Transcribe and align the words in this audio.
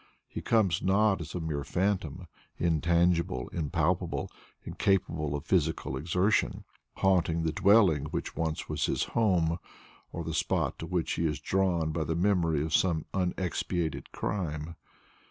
He 0.27 0.41
comes 0.41 0.81
not 0.81 1.21
as 1.21 1.35
a 1.35 1.39
mere 1.39 1.63
phantom, 1.63 2.25
intangible, 2.57 3.49
impalpable, 3.49 4.31
incapable 4.63 5.35
of 5.35 5.45
physical 5.45 5.95
exertion, 5.95 6.63
haunting 6.95 7.43
the 7.43 7.51
dwelling 7.51 8.05
which 8.05 8.35
once 8.35 8.67
was 8.67 8.87
his 8.87 9.03
home, 9.13 9.59
or 10.11 10.23
the 10.23 10.33
spot 10.33 10.79
to 10.79 10.87
which 10.87 11.11
he 11.11 11.27
is 11.27 11.39
drawn 11.39 11.91
by 11.91 12.03
the 12.03 12.15
memory 12.15 12.63
of 12.63 12.73
some 12.73 13.05
unexpiated 13.13 14.11
crime. 14.11 14.75